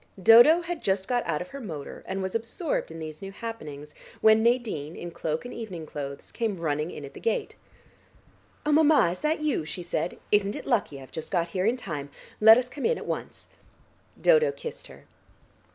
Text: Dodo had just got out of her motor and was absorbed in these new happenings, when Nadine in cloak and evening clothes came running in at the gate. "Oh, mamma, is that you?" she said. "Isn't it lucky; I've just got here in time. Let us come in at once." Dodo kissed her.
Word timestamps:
Dodo 0.23 0.61
had 0.61 0.81
just 0.81 1.07
got 1.07 1.23
out 1.27 1.43
of 1.43 1.49
her 1.49 1.61
motor 1.61 2.03
and 2.07 2.23
was 2.23 2.33
absorbed 2.33 2.89
in 2.89 2.97
these 2.97 3.21
new 3.21 3.31
happenings, 3.31 3.93
when 4.19 4.41
Nadine 4.41 4.95
in 4.95 5.11
cloak 5.11 5.45
and 5.45 5.53
evening 5.53 5.85
clothes 5.85 6.31
came 6.31 6.59
running 6.59 6.89
in 6.89 7.05
at 7.05 7.13
the 7.13 7.19
gate. 7.19 7.55
"Oh, 8.65 8.71
mamma, 8.71 9.11
is 9.11 9.19
that 9.19 9.41
you?" 9.41 9.63
she 9.63 9.83
said. 9.83 10.17
"Isn't 10.31 10.55
it 10.55 10.65
lucky; 10.65 10.99
I've 10.99 11.11
just 11.11 11.29
got 11.29 11.49
here 11.49 11.67
in 11.67 11.77
time. 11.77 12.09
Let 12.39 12.57
us 12.57 12.67
come 12.67 12.83
in 12.87 12.97
at 12.97 13.05
once." 13.05 13.47
Dodo 14.19 14.51
kissed 14.51 14.87
her. 14.87 15.05